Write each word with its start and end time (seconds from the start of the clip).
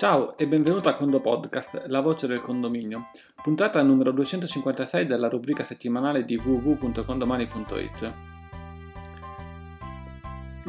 Ciao 0.00 0.34
e 0.38 0.46
benvenuto 0.48 0.88
a 0.88 0.94
Condo 0.94 1.20
Podcast, 1.20 1.84
la 1.88 2.00
voce 2.00 2.26
del 2.26 2.40
condominio, 2.40 3.10
puntata 3.42 3.82
numero 3.82 4.12
256 4.12 5.04
della 5.04 5.28
rubrica 5.28 5.62
settimanale 5.62 6.24
di 6.24 6.38
www.condomani.it. 6.38 8.29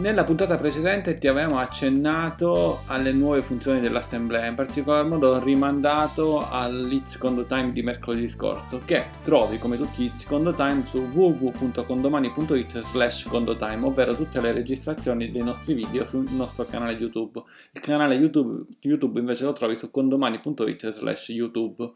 Nella 0.02 0.24
puntata 0.24 0.56
precedente 0.56 1.14
ti 1.14 1.28
avevamo 1.28 1.60
accennato 1.60 2.80
alle 2.88 3.12
nuove 3.12 3.44
funzioni 3.44 3.80
dell'assemblea, 3.80 4.48
in 4.48 4.56
particolar 4.56 5.06
modo 5.06 5.38
rimandato 5.38 6.44
all'It's 6.50 7.20
Condo 7.20 7.46
Time 7.46 7.72
di 7.72 7.84
mercoledì 7.84 8.28
scorso, 8.28 8.82
che 8.84 9.06
trovi 9.22 9.60
come 9.60 9.78
tutti 9.78 10.02
gli 10.02 10.26
Condo 10.26 10.56
Time 10.56 10.86
su 10.88 10.98
www.condomani.it 10.98 12.82
slash 12.82 13.26
condotime, 13.26 13.86
ovvero 13.86 14.16
tutte 14.16 14.42
le 14.42 14.52
registrazioni 14.54 15.30
dei 15.30 15.44
nostri 15.44 15.76
video 15.76 16.08
sul 16.08 16.26
nostro 16.32 16.66
canale 16.66 16.94
YouTube. 16.94 17.44
Il 17.72 17.82
canale 17.82 18.16
YouTube, 18.16 18.78
YouTube 18.80 19.20
invece 19.20 19.44
lo 19.44 19.54
trovi 19.54 19.76
su 19.76 19.92
condomani.it 19.92 20.90
slash 20.90 21.30
YouTube. 21.30 21.92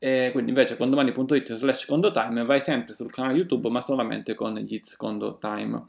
E 0.00 0.30
quindi 0.32 0.50
invece 0.50 0.76
condomani.it 0.76 1.54
slash 1.54 1.86
condotime 1.86 2.44
vai 2.44 2.60
sempre 2.60 2.92
sul 2.92 3.12
canale 3.12 3.38
YouTube 3.38 3.70
ma 3.70 3.80
solamente 3.80 4.34
con 4.34 4.54
gli 4.54 4.74
It's 4.74 4.96
Condo 4.96 5.38
Time. 5.38 5.86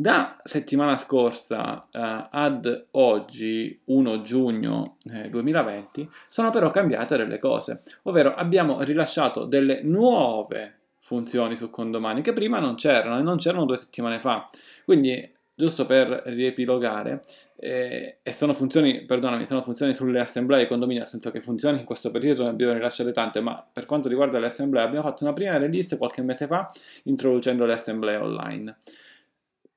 Da 0.00 0.36
settimana 0.44 0.96
scorsa 0.96 1.88
eh, 1.90 2.28
ad 2.30 2.86
oggi, 2.92 3.80
1 3.86 4.22
giugno 4.22 4.98
eh, 5.10 5.28
2020, 5.28 6.08
sono 6.28 6.50
però 6.50 6.70
cambiate 6.70 7.16
delle 7.16 7.40
cose, 7.40 7.80
ovvero 8.04 8.32
abbiamo 8.32 8.80
rilasciato 8.82 9.44
delle 9.44 9.80
nuove 9.82 10.76
funzioni 11.00 11.56
su 11.56 11.68
Condomani 11.70 12.22
che 12.22 12.32
prima 12.32 12.60
non 12.60 12.76
c'erano 12.76 13.18
e 13.18 13.22
non 13.22 13.38
c'erano 13.38 13.64
due 13.64 13.76
settimane 13.76 14.20
fa. 14.20 14.48
Quindi, 14.84 15.32
giusto 15.52 15.84
per 15.84 16.22
riepilogare, 16.26 17.20
eh, 17.56 18.18
e 18.22 18.32
sono 18.32 18.54
funzioni, 18.54 19.04
perdonami, 19.04 19.46
sono 19.46 19.64
funzioni 19.64 19.94
sulle 19.94 20.20
assemblee 20.20 20.60
di 20.60 20.68
condominio, 20.68 21.00
nel 21.00 21.10
senso 21.10 21.32
che 21.32 21.40
funzioni 21.40 21.80
in 21.80 21.84
questo 21.84 22.12
periodo 22.12 22.44
ne 22.44 22.50
abbiamo 22.50 22.72
rilasciate 22.72 23.10
tante, 23.10 23.40
ma 23.40 23.66
per 23.72 23.84
quanto 23.84 24.08
riguarda 24.08 24.38
le 24.38 24.46
assemblee 24.46 24.84
abbiamo 24.84 25.08
fatto 25.08 25.24
una 25.24 25.32
prima 25.32 25.56
release 25.56 25.98
qualche 25.98 26.22
mese 26.22 26.46
fa 26.46 26.70
introducendo 27.02 27.66
le 27.66 27.72
assemblee 27.72 28.14
online. 28.14 28.76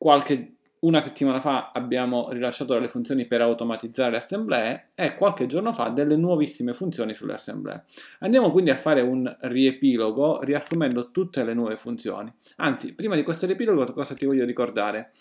Qualche, 0.02 0.56
una 0.80 1.00
settimana 1.00 1.40
fa 1.40 1.70
abbiamo 1.72 2.32
rilasciato 2.32 2.74
delle 2.74 2.88
funzioni 2.88 3.28
per 3.28 3.42
automatizzare 3.42 4.10
le 4.10 4.18
assemblee 4.18 4.88
e 4.96 5.14
qualche 5.14 5.46
giorno 5.46 5.74
fa 5.74 5.90
delle 5.90 6.16
nuovissime 6.16 6.74
funzioni 6.74 7.14
sulle 7.14 7.36
assemblee. 7.36 7.84
Andiamo 8.22 8.50
quindi 8.50 8.72
a 8.72 8.76
fare 8.76 9.02
un 9.02 9.32
riepilogo 9.42 10.42
riassumendo 10.42 11.12
tutte 11.12 11.44
le 11.44 11.54
nuove 11.54 11.78
funzioni. 11.78 12.34
Anzi, 12.56 12.96
prima 12.96 13.14
di 13.14 13.22
questo 13.22 13.46
riepilogo 13.46 13.94
cosa 13.94 14.16
ti 14.16 14.26
voglio 14.26 14.44
ricordare? 14.44 15.12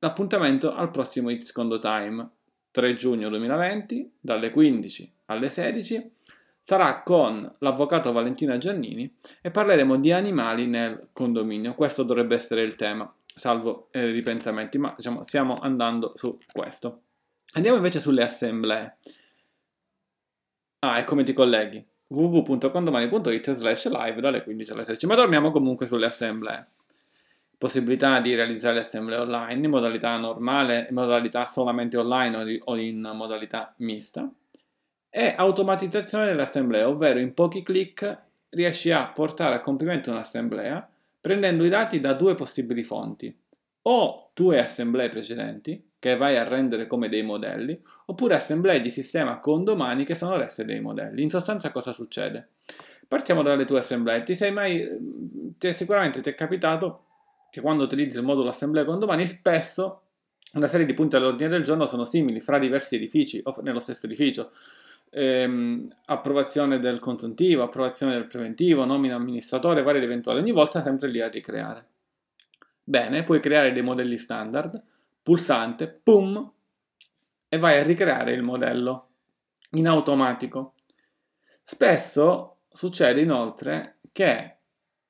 L'appuntamento 0.00 0.74
al 0.74 0.90
prossimo 0.90 1.30
It's 1.30 1.52
Condo 1.52 1.78
Time, 1.78 2.28
3 2.72 2.96
giugno 2.96 3.28
2020, 3.28 4.14
dalle 4.18 4.50
15 4.50 5.12
alle 5.26 5.50
16 5.50 6.10
sarà 6.60 7.00
con 7.02 7.48
l'avvocato 7.60 8.10
Valentina 8.10 8.58
Giannini 8.58 9.14
e 9.40 9.52
parleremo 9.52 9.98
di 9.98 10.10
animali 10.10 10.66
nel 10.66 11.10
condominio. 11.12 11.74
Questo 11.74 12.02
dovrebbe 12.02 12.34
essere 12.34 12.62
il 12.62 12.74
tema 12.74 13.08
salvo 13.36 13.88
eh, 13.90 14.06
ripensamenti, 14.10 14.78
ma 14.78 14.92
diciamo 14.96 15.22
stiamo 15.22 15.54
andando 15.54 16.12
su 16.14 16.38
questo. 16.52 17.02
Andiamo 17.54 17.76
invece 17.76 18.00
sulle 18.00 18.22
assemblee. 18.22 18.98
Ah, 20.80 20.98
e 20.98 21.04
come 21.04 21.22
ti 21.22 21.32
colleghi? 21.32 21.84
www.condomani.it 22.06 23.52
slash 23.52 23.88
live 23.88 24.20
dalle 24.20 24.42
15 24.42 24.72
alle 24.72 24.84
16, 24.84 25.06
ma 25.06 25.16
torniamo 25.16 25.50
comunque 25.50 25.86
sulle 25.86 26.06
assemblee. 26.06 26.68
Possibilità 27.56 28.20
di 28.20 28.34
realizzare 28.34 28.74
le 28.74 28.80
assemblee 28.80 29.18
online 29.18 29.64
in 29.64 29.70
modalità 29.70 30.16
normale, 30.18 30.86
in 30.88 30.94
modalità 30.94 31.46
solamente 31.46 31.96
online 31.96 32.60
o 32.64 32.76
in 32.76 33.10
modalità 33.14 33.74
mista. 33.78 34.30
E 35.08 35.34
automatizzazione 35.36 36.26
delle 36.26 36.42
assemblee, 36.42 36.82
ovvero 36.82 37.18
in 37.18 37.32
pochi 37.32 37.62
clic 37.62 38.22
riesci 38.50 38.90
a 38.90 39.06
portare 39.06 39.54
a 39.54 39.60
compimento 39.60 40.10
un'assemblea 40.10 40.88
prendendo 41.24 41.64
i 41.64 41.70
dati 41.70 42.00
da 42.00 42.12
due 42.12 42.34
possibili 42.34 42.84
fonti, 42.84 43.34
o 43.86 44.30
tue 44.34 44.60
assemblee 44.60 45.08
precedenti, 45.08 45.92
che 45.98 46.18
vai 46.18 46.36
a 46.36 46.44
rendere 46.46 46.86
come 46.86 47.08
dei 47.08 47.22
modelli, 47.22 47.82
oppure 48.04 48.34
assemblee 48.34 48.82
di 48.82 48.90
sistema 48.90 49.38
con 49.38 49.64
domani 49.64 50.04
che 50.04 50.14
sono 50.14 50.36
reste 50.36 50.66
dei 50.66 50.82
modelli. 50.82 51.22
In 51.22 51.30
sostanza 51.30 51.72
cosa 51.72 51.94
succede? 51.94 52.48
Partiamo 53.08 53.40
dalle 53.40 53.64
tue 53.64 53.78
assemblee. 53.78 54.22
Ti 54.22 54.34
sei 54.34 54.52
mai, 54.52 54.86
ti, 55.56 55.72
sicuramente 55.72 56.20
ti 56.20 56.28
è 56.28 56.34
capitato 56.34 57.04
che 57.50 57.62
quando 57.62 57.84
utilizzi 57.84 58.18
il 58.18 58.24
modulo 58.24 58.50
assemblea 58.50 58.84
con 58.84 58.98
domani 58.98 59.24
spesso 59.24 60.02
una 60.52 60.66
serie 60.66 60.84
di 60.84 60.92
punti 60.92 61.16
all'ordine 61.16 61.48
del 61.48 61.62
giorno 61.62 61.86
sono 61.86 62.04
simili 62.04 62.38
fra 62.38 62.58
diversi 62.58 62.96
edifici 62.96 63.40
o 63.42 63.62
nello 63.62 63.80
stesso 63.80 64.04
edificio 64.04 64.50
ehm, 65.14 65.88
approvazione 66.06 66.80
del 66.80 66.98
consuntivo, 66.98 67.62
approvazione 67.62 68.14
del 68.14 68.26
preventivo, 68.26 68.84
nomina 68.84 69.14
amministratore, 69.14 69.82
vari 69.82 69.98
ed 69.98 70.04
eventuali, 70.04 70.40
ogni 70.40 70.52
volta 70.52 70.82
sempre 70.82 71.08
lì 71.08 71.20
a 71.20 71.28
ricreare. 71.28 71.86
Bene, 72.82 73.22
puoi 73.22 73.40
creare 73.40 73.72
dei 73.72 73.82
modelli 73.82 74.18
standard, 74.18 74.82
pulsante, 75.22 75.88
pum, 75.88 76.52
e 77.48 77.58
vai 77.58 77.78
a 77.78 77.82
ricreare 77.82 78.32
il 78.32 78.42
modello 78.42 79.08
in 79.70 79.86
automatico. 79.86 80.74
Spesso 81.62 82.58
succede 82.68 83.20
inoltre 83.20 83.98
che 84.12 84.56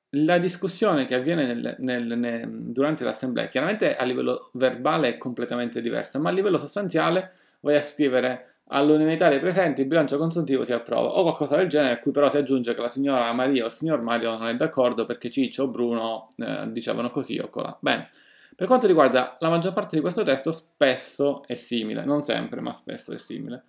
la 0.09 0.37
discussione 0.37 1.05
che 1.05 1.15
avviene 1.15 1.45
nel, 1.45 1.75
nel, 1.79 2.17
nel, 2.17 2.47
durante 2.71 3.03
l'assemblea, 3.03 3.47
chiaramente 3.47 3.97
a 3.97 4.03
livello 4.05 4.51
verbale 4.53 5.09
è 5.09 5.17
completamente 5.17 5.81
diversa, 5.81 6.19
ma 6.19 6.29
a 6.29 6.31
livello 6.31 6.57
sostanziale 6.57 7.33
vai 7.59 7.75
a 7.75 7.81
scrivere 7.81 8.54
all'unanimità 8.69 9.29
dei 9.29 9.39
presenti 9.39 9.81
il 9.81 9.87
bilancio 9.87 10.17
consuntivo 10.17 10.63
si 10.63 10.73
approva 10.73 11.09
o 11.09 11.21
qualcosa 11.21 11.57
del 11.57 11.67
genere 11.67 11.93
a 11.93 11.99
cui 11.99 12.11
però 12.11 12.29
si 12.29 12.37
aggiunge 12.37 12.73
che 12.73 12.81
la 12.81 12.87
signora 12.87 13.31
Maria 13.33 13.63
o 13.63 13.67
il 13.67 13.71
signor 13.71 14.01
Mario 14.01 14.37
non 14.37 14.47
è 14.47 14.55
d'accordo 14.55 15.05
perché 15.05 15.29
Ciccio 15.29 15.63
o 15.63 15.67
Bruno 15.67 16.29
eh, 16.37 16.71
dicevano 16.71 17.09
così 17.11 17.37
o 17.37 17.49
colà. 17.49 17.75
Bene, 17.79 18.09
per 18.55 18.67
quanto 18.67 18.87
riguarda 18.87 19.37
la 19.39 19.49
maggior 19.49 19.73
parte 19.73 19.95
di 19.95 20.01
questo 20.01 20.23
testo 20.23 20.51
spesso 20.51 21.43
è 21.45 21.55
simile, 21.55 22.03
non 22.05 22.23
sempre 22.23 22.61
ma 22.61 22.73
spesso 22.73 23.13
è 23.13 23.17
simile. 23.17 23.63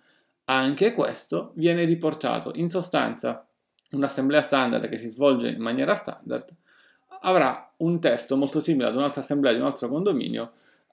Anche 0.45 0.93
questo 0.93 1.51
viene 1.55 1.83
riportato 1.83 2.51
in 2.55 2.69
sostanza 2.69 3.45
un'assemblea 3.91 4.41
standard 4.41 4.87
che 4.89 4.97
si 4.97 5.11
svolge 5.11 5.49
in 5.49 5.61
maniera 5.61 5.95
standard 5.95 6.53
avrà 7.21 7.71
un 7.77 7.99
testo 7.99 8.35
molto 8.35 8.59
simile 8.59 8.87
ad 8.87 8.95
un'altra 8.95 9.21
assemblea 9.21 9.53
di 9.53 9.59
un 9.59 9.65
altro 9.65 9.87
condominio 9.87 10.51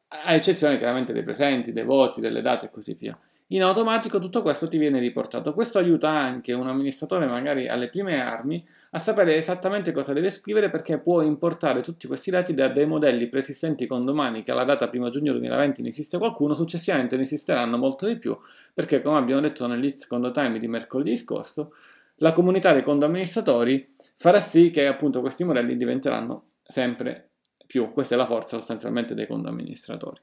a 0.09 0.33
eccezione 0.35 0.79
chiaramente 0.79 1.13
dei 1.13 1.23
presenti, 1.23 1.73
dei 1.73 1.85
voti, 1.85 2.21
delle 2.21 2.41
date 2.41 2.67
e 2.67 2.71
così 2.71 2.95
via. 2.95 3.19
In 3.49 3.63
automatico 3.63 4.19
tutto 4.19 4.41
questo 4.41 4.69
ti 4.69 4.79
viene 4.79 4.99
riportato. 4.99 5.53
Questo 5.53 5.79
aiuta 5.79 6.09
anche 6.09 6.55
un 6.55 6.67
amministratore 6.67 7.27
magari 7.27 7.69
alle 7.69 7.91
prime 7.91 8.21
armi 8.21 8.67
a 8.93 8.99
sapere 8.99 9.35
esattamente 9.35 9.93
cosa 9.93 10.13
deve 10.13 10.31
scrivere 10.31 10.71
perché 10.71 10.99
può 10.99 11.21
importare 11.21 11.83
tutti 11.83 12.07
questi 12.07 12.31
dati 12.31 12.55
da 12.55 12.69
dei 12.69 12.87
modelli 12.87 13.29
preesistenti 13.29 13.87
con 13.87 14.05
domani 14.05 14.43
che 14.43 14.51
alla 14.51 14.65
data 14.65 14.89
1 14.91 15.11
giugno 15.11 15.33
2020 15.33 15.83
ne 15.83 15.89
esiste 15.89 16.17
qualcuno, 16.17 16.55
successivamente 16.55 17.17
ne 17.17 17.25
esisteranno 17.25 17.77
molto 17.77 18.07
di 18.07 18.17
più 18.17 18.37
perché 18.73 19.03
come 19.03 19.19
abbiamo 19.19 19.43
detto 19.43 19.67
nell'It's 19.67 20.07
Condo 20.07 20.31
Time 20.31 20.59
di 20.59 20.69
mercoledì 20.69 21.17
scorso 21.17 21.75
la 22.19 22.33
comunità 22.33 22.73
dei 22.73 22.83
condo 22.83 23.07
amministratori 23.07 23.95
farà 24.17 24.39
sì 24.39 24.71
che 24.71 24.87
appunto 24.87 25.21
questi 25.21 25.45
modelli 25.45 25.77
diventeranno 25.77 26.45
sempre 26.63 27.31
più. 27.67 27.91
Questa 27.93 28.15
è 28.15 28.19
la 28.19 28.27
forza 28.27 28.57
sostanzialmente 28.57 29.15
dei 29.15 29.27
condo 29.27 29.49
amministratori. 29.49 30.21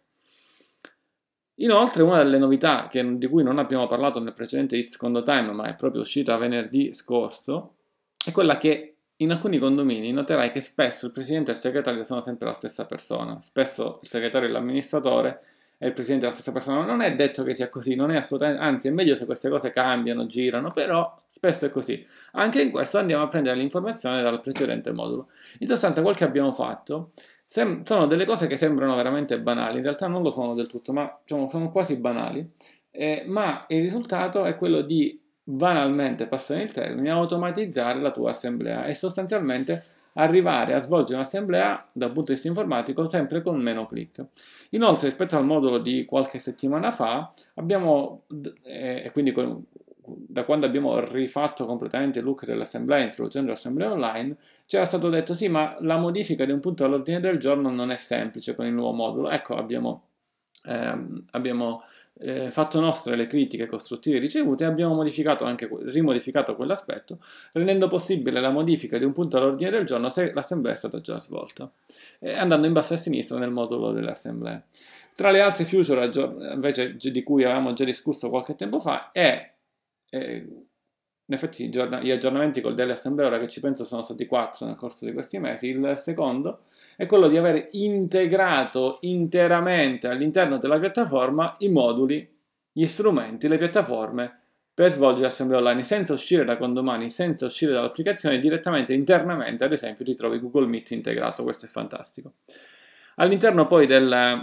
Inoltre, 1.61 2.01
una 2.01 2.17
delle 2.17 2.39
novità 2.39 2.87
che, 2.87 3.17
di 3.17 3.27
cui 3.27 3.43
non 3.43 3.59
abbiamo 3.59 3.85
parlato 3.85 4.19
nel 4.19 4.33
precedente 4.33 4.77
It's 4.77 4.97
Condo 4.97 5.21
Time, 5.21 5.51
ma 5.51 5.65
è 5.65 5.75
proprio 5.75 6.01
uscita 6.01 6.37
venerdì 6.37 6.93
scorso, 6.93 7.75
è 8.23 8.31
quella 8.31 8.57
che 8.57 8.95
in 9.17 9.31
alcuni 9.31 9.59
condomini 9.59 10.11
noterai 10.11 10.49
che 10.49 10.61
spesso 10.61 11.05
il 11.05 11.11
presidente 11.11 11.51
e 11.51 11.53
il 11.53 11.59
segretario 11.59 12.03
sono 12.03 12.21
sempre 12.21 12.47
la 12.47 12.53
stessa 12.53 12.85
persona. 12.85 13.39
Spesso 13.41 13.99
il 14.01 14.07
segretario 14.07 14.47
e 14.47 14.51
l'amministratore 14.51 15.41
e 15.77 15.87
il 15.87 15.93
presidente 15.93 16.25
è 16.25 16.29
la 16.29 16.33
stessa 16.33 16.51
persona. 16.51 16.83
Non 16.83 17.01
è 17.01 17.13
detto 17.13 17.43
che 17.43 17.53
sia 17.53 17.69
così, 17.69 17.93
non 17.93 18.09
è 18.09 18.17
assolutamente, 18.17 18.63
anzi 18.63 18.87
è 18.87 18.91
meglio 18.91 19.15
se 19.15 19.25
queste 19.25 19.49
cose 19.49 19.69
cambiano, 19.69 20.25
girano, 20.25 20.71
però 20.71 21.21
spesso 21.27 21.67
è 21.67 21.69
così. 21.69 22.03
Anche 22.31 22.63
in 22.63 22.71
questo 22.71 22.97
andiamo 22.97 23.23
a 23.23 23.27
prendere 23.27 23.57
l'informazione 23.57 24.23
dal 24.23 24.41
precedente 24.41 24.91
modulo. 24.91 25.27
In 25.59 25.67
sostanza, 25.67 26.01
quel 26.01 26.15
che 26.15 26.23
abbiamo 26.23 26.53
fatto 26.53 27.11
Sem- 27.51 27.83
sono 27.83 28.07
delle 28.07 28.23
cose 28.23 28.47
che 28.47 28.55
sembrano 28.55 28.95
veramente 28.95 29.37
banali, 29.37 29.75
in 29.75 29.83
realtà 29.83 30.07
non 30.07 30.21
lo 30.21 30.31
sono 30.31 30.53
del 30.53 30.67
tutto, 30.67 30.93
ma 30.93 31.13
diciamo, 31.21 31.49
sono 31.49 31.69
quasi 31.69 31.97
banali, 31.97 32.49
eh, 32.91 33.25
ma 33.27 33.65
il 33.67 33.81
risultato 33.81 34.45
è 34.45 34.55
quello 34.55 34.79
di 34.79 35.19
banalmente, 35.43 36.27
passare 36.27 36.61
il 36.61 36.71
termine, 36.71 37.09
automatizzare 37.09 37.99
la 37.99 38.11
tua 38.11 38.29
assemblea 38.29 38.85
e 38.85 38.95
sostanzialmente 38.95 39.83
arrivare 40.13 40.75
a 40.75 40.79
svolgere 40.79 41.15
un'assemblea 41.15 41.87
dal 41.93 42.13
punto 42.13 42.27
di 42.27 42.35
vista 42.35 42.47
informatico 42.47 43.05
sempre 43.07 43.41
con 43.41 43.59
meno 43.61 43.85
clic. 43.85 44.23
Inoltre 44.69 45.09
rispetto 45.09 45.35
al 45.35 45.43
modulo 45.43 45.79
di 45.79 46.05
qualche 46.05 46.39
settimana 46.39 46.91
fa 46.91 47.29
abbiamo, 47.55 48.21
eh, 48.63 49.09
quindi 49.11 49.33
con, 49.33 49.61
da 50.31 50.45
quando 50.45 50.65
abbiamo 50.65 50.99
rifatto 50.99 51.65
completamente 51.65 52.19
il 52.19 52.25
look 52.25 52.45
dell'assemblea 52.45 53.03
introducendo 53.03 53.51
l'assemblea 53.51 53.91
online, 53.91 54.37
c'era 54.65 54.85
stato 54.85 55.09
detto 55.09 55.33
sì, 55.33 55.49
ma 55.49 55.75
la 55.81 55.97
modifica 55.97 56.45
di 56.45 56.51
un 56.51 56.61
punto 56.61 56.85
all'ordine 56.85 57.19
del 57.19 57.37
giorno 57.37 57.69
non 57.69 57.91
è 57.91 57.97
semplice 57.97 58.55
con 58.55 58.65
il 58.65 58.73
nuovo 58.73 58.93
modulo. 58.93 59.29
Ecco, 59.29 59.55
abbiamo, 59.55 60.03
ehm, 60.63 61.25
abbiamo 61.31 61.83
eh, 62.19 62.51
fatto 62.51 62.79
nostre 62.79 63.17
le 63.17 63.27
critiche 63.27 63.65
costruttive 63.65 64.19
ricevute 64.19 64.63
e 64.63 64.67
abbiamo 64.67 64.93
modificato 64.93 65.43
anche, 65.43 65.69
rimodificato 65.85 66.55
quell'aspetto, 66.55 67.19
rendendo 67.51 67.89
possibile 67.89 68.39
la 68.39 68.49
modifica 68.49 68.97
di 68.97 69.03
un 69.03 69.11
punto 69.11 69.37
all'ordine 69.37 69.71
del 69.71 69.85
giorno 69.85 70.09
se 70.09 70.31
l'assemblea 70.33 70.73
è 70.73 70.77
stata 70.77 71.01
già 71.01 71.19
svolta, 71.19 71.69
eh, 72.19 72.33
andando 72.33 72.67
in 72.67 72.73
basso 72.73 72.93
a 72.93 72.97
sinistra 72.97 73.37
nel 73.37 73.51
modulo 73.51 73.91
dell'assemblea. 73.91 74.63
Tra 75.13 75.31
le 75.31 75.41
altre 75.41 75.65
future 75.65 76.09
invece 76.53 76.95
di 76.95 77.23
cui 77.23 77.43
avevamo 77.43 77.73
già 77.73 77.83
discusso 77.83 78.29
qualche 78.29 78.55
tempo 78.55 78.79
fa 78.79 79.11
è 79.11 79.50
eh, 80.11 80.45
in 81.31 81.37
effetti 81.37 81.69
gli 81.69 82.11
aggiornamenti 82.11 82.59
col 82.59 82.75
daily 82.75 82.91
assembly 82.91 83.25
ora 83.25 83.39
che 83.39 83.47
ci 83.47 83.61
penso 83.61 83.85
sono 83.85 84.03
stati 84.03 84.25
quattro 84.25 84.65
nel 84.65 84.75
corso 84.75 85.05
di 85.05 85.13
questi 85.13 85.39
mesi. 85.39 85.67
Il 85.69 85.95
secondo 85.97 86.63
è 86.97 87.05
quello 87.05 87.29
di 87.29 87.37
aver 87.37 87.69
integrato 87.71 88.97
interamente 89.01 90.07
all'interno 90.07 90.57
della 90.57 90.77
piattaforma 90.77 91.55
i 91.59 91.69
moduli, 91.69 92.29
gli 92.73 92.85
strumenti, 92.85 93.47
le 93.47 93.57
piattaforme 93.57 94.39
per 94.73 94.91
svolgere 94.91 95.27
assembly 95.27 95.57
online 95.57 95.83
senza 95.83 96.13
uscire 96.13 96.43
da 96.43 96.57
condomani, 96.57 97.09
senza 97.09 97.45
uscire 97.45 97.71
dall'applicazione, 97.71 98.39
direttamente 98.39 98.93
internamente, 98.93 99.63
ad 99.63 99.71
esempio, 99.71 100.03
ritrovi 100.03 100.39
Google 100.39 100.67
Meet 100.67 100.91
integrato, 100.91 101.43
questo 101.43 101.65
è 101.65 101.69
fantastico. 101.69 102.33
All'interno 103.15 103.67
poi 103.67 103.87
del, 103.87 104.39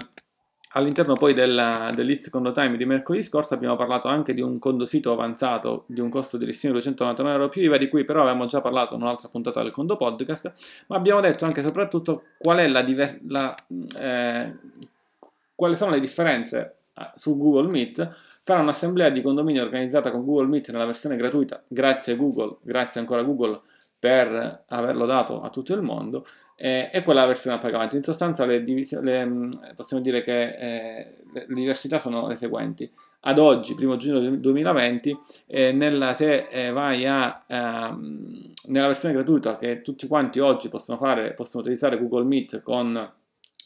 All'interno 0.72 1.16
poi 1.16 1.32
della, 1.32 1.90
dell'East 1.94 2.28
Condo 2.28 2.52
Time 2.52 2.76
di 2.76 2.84
mercoledì 2.84 3.22
scorso 3.22 3.54
abbiamo 3.54 3.74
parlato 3.74 4.08
anche 4.08 4.34
di 4.34 4.42
un 4.42 4.58
condo 4.58 4.84
sito 4.84 5.12
avanzato 5.12 5.84
di 5.86 6.00
un 6.00 6.10
costo 6.10 6.36
di 6.36 6.44
listino 6.44 6.74
di 6.74 6.80
299 6.80 7.32
euro 7.32 7.48
più 7.48 7.62
IVA, 7.62 7.78
di 7.78 7.88
cui 7.88 8.04
però 8.04 8.20
avevamo 8.20 8.44
già 8.44 8.60
parlato 8.60 8.94
in 8.94 9.00
un'altra 9.00 9.28
puntata 9.28 9.62
del 9.62 9.72
condo 9.72 9.96
podcast, 9.96 10.52
ma 10.88 10.96
abbiamo 10.96 11.20
detto 11.20 11.46
anche 11.46 11.60
e 11.60 11.64
soprattutto 11.64 12.24
qual 12.36 12.58
è 12.58 12.68
la, 12.68 12.82
diver- 12.82 13.20
la 13.28 13.54
eh, 13.98 14.54
quali 15.54 15.74
sono 15.74 15.92
le 15.92 16.00
differenze 16.00 16.76
eh, 16.94 17.10
su 17.14 17.36
Google 17.38 17.68
Meet 17.68 18.16
fra 18.42 18.60
un'assemblea 18.60 19.08
di 19.10 19.22
condominio 19.22 19.62
organizzata 19.62 20.10
con 20.10 20.24
Google 20.24 20.46
Meet 20.46 20.70
nella 20.70 20.86
versione 20.86 21.16
gratuita, 21.16 21.62
grazie 21.66 22.16
Google, 22.16 22.56
grazie 22.62 23.00
ancora 23.00 23.22
Google 23.22 23.60
per 23.98 24.64
averlo 24.68 25.06
dato 25.06 25.42
a 25.42 25.50
tutto 25.50 25.74
il 25.74 25.82
mondo, 25.82 26.26
eh, 26.60 26.90
e 26.92 27.02
quella 27.04 27.24
versione 27.24 27.56
a 27.56 27.60
pagamento. 27.60 27.94
In 27.94 28.02
sostanza 28.02 28.44
le 28.44 28.64
divisi- 28.64 28.98
le, 29.00 29.24
mm, 29.24 29.50
possiamo 29.76 30.02
dire 30.02 30.22
che 30.24 30.56
eh, 30.58 31.14
le 31.32 31.46
diversità 31.48 32.00
sono 32.00 32.26
le 32.26 32.34
seguenti. 32.34 32.90
Ad 33.22 33.38
oggi, 33.38 33.74
primo 33.74 33.96
giugno 33.96 34.36
2020, 34.36 35.16
eh, 35.46 35.72
nella, 35.72 36.14
se 36.14 36.48
eh, 36.50 36.70
vai 36.70 37.04
a, 37.06 37.40
ehm, 37.46 38.52
nella 38.66 38.86
versione 38.88 39.14
gratuita 39.14 39.56
che 39.56 39.82
tutti 39.82 40.06
quanti 40.06 40.40
oggi 40.40 40.68
possono 40.68 40.98
fare, 40.98 41.32
possono 41.34 41.62
utilizzare 41.62 41.98
Google 41.98 42.24
Meet 42.24 42.62
con, 42.62 43.12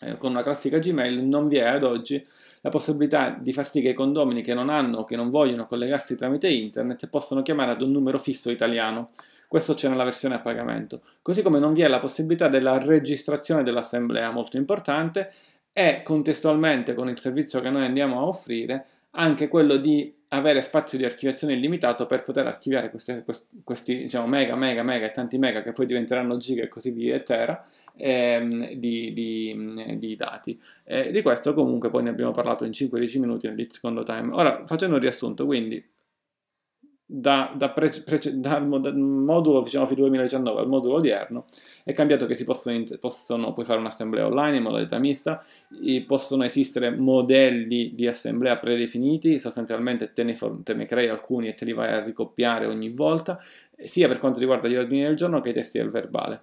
eh, 0.00 0.16
con 0.16 0.30
una 0.30 0.42
classica 0.42 0.78
Gmail, 0.78 1.22
non 1.22 1.48
vi 1.48 1.56
è 1.56 1.64
ad 1.64 1.84
oggi 1.84 2.24
la 2.62 2.70
possibilità 2.70 3.36
di 3.38 3.52
far 3.52 3.68
sì 3.68 3.80
che 3.80 3.90
i 3.90 3.94
condomini 3.94 4.40
che 4.40 4.54
non 4.54 4.68
hanno 4.68 4.98
o 4.98 5.04
che 5.04 5.16
non 5.16 5.30
vogliono 5.30 5.66
collegarsi 5.66 6.16
tramite 6.16 6.48
internet 6.48 7.08
possano 7.08 7.42
chiamare 7.42 7.72
ad 7.72 7.82
un 7.82 7.90
numero 7.90 8.18
fisso 8.18 8.50
italiano. 8.50 9.10
Questo 9.52 9.74
c'è 9.74 9.90
nella 9.90 10.04
versione 10.04 10.36
a 10.36 10.40
pagamento. 10.40 11.02
Così 11.20 11.42
come 11.42 11.58
non 11.58 11.74
vi 11.74 11.82
è 11.82 11.86
la 11.86 12.00
possibilità 12.00 12.48
della 12.48 12.78
registrazione 12.78 13.62
dell'assemblea, 13.62 14.30
molto 14.30 14.56
importante, 14.56 15.30
e 15.74 16.00
contestualmente 16.02 16.94
con 16.94 17.10
il 17.10 17.20
servizio 17.20 17.60
che 17.60 17.68
noi 17.68 17.84
andiamo 17.84 18.18
a 18.18 18.26
offrire 18.26 18.86
anche 19.10 19.48
quello 19.48 19.76
di 19.76 20.10
avere 20.28 20.62
spazio 20.62 20.96
di 20.96 21.04
archiviazione 21.04 21.52
illimitato 21.52 22.06
per 22.06 22.24
poter 22.24 22.46
archiviare 22.46 22.88
questi, 22.88 23.22
questi 23.62 23.96
diciamo, 23.98 24.26
mega, 24.26 24.56
mega, 24.56 24.82
mega 24.82 25.04
e 25.04 25.10
tanti 25.10 25.36
mega 25.36 25.62
che 25.62 25.72
poi 25.72 25.84
diventeranno 25.84 26.38
giga 26.38 26.62
e 26.62 26.68
così 26.68 26.90
via 26.90 27.16
e 27.16 27.22
tera 27.22 27.62
ehm, 27.94 28.72
di, 28.72 29.12
di, 29.12 29.98
di, 29.98 30.16
dati. 30.16 30.58
Eh, 30.82 31.10
di 31.10 31.20
questo 31.20 31.52
comunque 31.52 31.90
poi 31.90 32.04
ne 32.04 32.08
abbiamo 32.08 32.32
parlato 32.32 32.64
in 32.64 32.70
5-10 32.70 33.20
minuti 33.20 33.46
nel 33.48 33.66
secondo 33.70 34.02
time. 34.02 34.32
Ora 34.32 34.62
facendo 34.64 34.94
un 34.94 35.02
riassunto, 35.02 35.44
quindi 35.44 35.92
da, 37.14 37.52
da 37.54 37.68
pre, 37.68 37.90
pre, 37.90 38.18
dal 38.32 38.66
modulo 38.66 39.60
diciamo, 39.60 39.86
2019 39.86 40.60
al 40.60 40.66
modulo 40.66 40.94
odierno 40.94 41.44
è 41.84 41.92
cambiato 41.92 42.24
che 42.24 42.34
si 42.34 42.44
possono, 42.44 42.82
possono 42.98 43.52
puoi 43.52 43.66
fare 43.66 43.80
un'assemblea 43.80 44.26
online 44.26 44.56
in 44.56 44.62
modalità 44.62 44.98
mista, 44.98 45.44
possono 46.06 46.44
esistere 46.44 46.90
modelli 46.90 47.94
di 47.94 48.06
assemblea 48.06 48.56
predefiniti, 48.56 49.38
sostanzialmente 49.38 50.14
te 50.14 50.22
ne, 50.22 50.38
te 50.62 50.72
ne 50.72 50.86
crei 50.86 51.08
alcuni 51.08 51.48
e 51.48 51.54
te 51.54 51.66
li 51.66 51.74
vai 51.74 51.92
a 51.92 52.02
ricoppiare 52.02 52.64
ogni 52.64 52.88
volta, 52.88 53.38
sia 53.76 54.08
per 54.08 54.18
quanto 54.18 54.38
riguarda 54.38 54.68
gli 54.68 54.76
ordini 54.76 55.02
del 55.02 55.16
giorno 55.16 55.42
che 55.42 55.50
i 55.50 55.52
testi 55.52 55.78
del 55.78 55.90
verbale. 55.90 56.40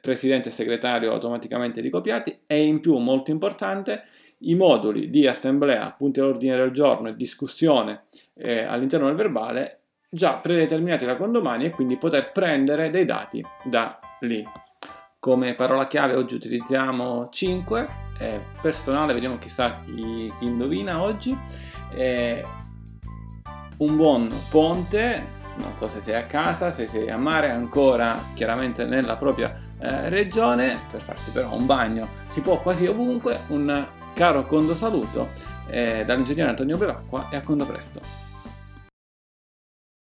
Presidente 0.00 0.50
e 0.50 0.52
segretario 0.52 1.12
automaticamente 1.12 1.80
ricopiati 1.80 2.38
e 2.46 2.62
in 2.62 2.78
più, 2.80 2.96
molto 2.98 3.32
importante, 3.32 4.04
i 4.42 4.54
moduli 4.54 5.10
di 5.10 5.26
assemblea, 5.26 5.92
punti 5.98 6.20
all'ordine 6.20 6.56
del 6.56 6.70
giorno 6.70 7.08
e 7.08 7.16
discussione 7.16 8.04
eh, 8.34 8.62
all'interno 8.62 9.06
del 9.06 9.16
verbale 9.16 9.78
già 10.10 10.34
predeterminati 10.34 11.04
da 11.04 11.16
condomani 11.16 11.66
e 11.66 11.70
quindi 11.70 11.96
poter 11.96 12.32
prendere 12.32 12.90
dei 12.90 13.04
dati 13.04 13.44
da 13.64 13.98
lì. 14.20 14.46
Come 15.20 15.54
parola 15.54 15.86
chiave 15.86 16.14
oggi 16.14 16.36
utilizziamo 16.36 17.28
5, 17.30 17.88
eh, 18.18 18.40
personale, 18.60 19.12
vediamo 19.12 19.38
chissà 19.38 19.80
chi, 19.84 20.32
chi 20.38 20.44
indovina 20.44 21.02
oggi. 21.02 21.36
Eh, 21.90 22.44
un 23.78 23.96
buon 23.96 24.32
ponte, 24.50 25.26
non 25.56 25.76
so 25.76 25.88
se 25.88 26.00
sei 26.00 26.14
a 26.14 26.24
casa, 26.24 26.70
se 26.70 26.86
sei 26.86 27.10
a 27.10 27.16
mare, 27.16 27.50
ancora 27.50 28.18
chiaramente 28.34 28.84
nella 28.84 29.16
propria 29.16 29.48
eh, 29.80 30.08
regione, 30.08 30.78
per 30.90 31.02
farsi 31.02 31.30
però 31.32 31.52
un 31.54 31.66
bagno 31.66 32.08
si 32.28 32.40
può 32.40 32.60
quasi 32.60 32.86
ovunque. 32.86 33.36
Un 33.50 33.86
caro 34.14 34.46
condo 34.46 34.74
saluto 34.74 35.28
eh, 35.68 36.04
dall'ingegnere 36.04 36.50
Antonio 36.50 36.76
Belacqua 36.76 37.28
e 37.30 37.36
a 37.36 37.42
condo 37.42 37.64
presto. 37.66 38.27